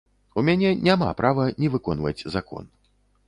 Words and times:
У 0.41 0.43
мяне 0.47 0.69
няма 0.87 1.09
права 1.19 1.45
не 1.63 1.71
выконваць 1.75 2.25
закон. 2.39 2.63